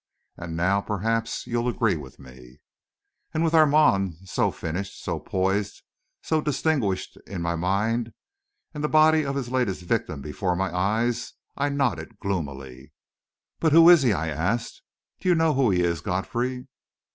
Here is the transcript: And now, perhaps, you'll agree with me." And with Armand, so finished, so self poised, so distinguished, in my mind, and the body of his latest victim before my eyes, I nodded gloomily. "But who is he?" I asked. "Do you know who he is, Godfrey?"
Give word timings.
And 0.35 0.57
now, 0.57 0.81
perhaps, 0.81 1.45
you'll 1.45 1.67
agree 1.67 1.95
with 1.95 2.17
me." 2.17 2.57
And 3.35 3.43
with 3.43 3.53
Armand, 3.53 4.15
so 4.25 4.49
finished, 4.49 4.99
so 4.99 5.19
self 5.19 5.25
poised, 5.27 5.83
so 6.23 6.41
distinguished, 6.41 7.17
in 7.27 7.39
my 7.43 7.55
mind, 7.55 8.11
and 8.73 8.83
the 8.83 8.89
body 8.89 9.23
of 9.23 9.35
his 9.35 9.51
latest 9.51 9.83
victim 9.83 10.19
before 10.23 10.55
my 10.55 10.75
eyes, 10.75 11.33
I 11.55 11.69
nodded 11.69 12.17
gloomily. 12.17 12.93
"But 13.59 13.73
who 13.73 13.87
is 13.91 14.01
he?" 14.01 14.11
I 14.11 14.29
asked. 14.29 14.81
"Do 15.19 15.29
you 15.29 15.35
know 15.35 15.53
who 15.53 15.69
he 15.69 15.83
is, 15.83 16.01
Godfrey?" 16.01 16.67